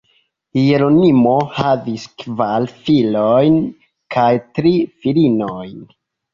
[0.59, 3.61] Hieronimo havis kvar filojn
[4.19, 4.27] kaj
[4.59, 4.75] tri
[5.07, 5.81] filinojn.